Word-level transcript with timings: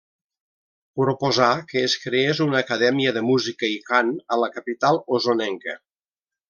Proposà 1.01 1.49
que 1.73 1.83
es 1.89 1.95
creés 2.05 2.41
una 2.47 2.59
acadèmia 2.65 3.15
de 3.19 3.25
música 3.29 3.73
i 3.77 3.79
cant 3.93 4.13
a 4.37 4.43
la 4.45 4.53
capital 4.59 5.03
osonenca. 5.19 5.83